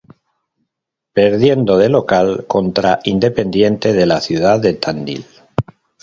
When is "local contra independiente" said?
1.87-3.93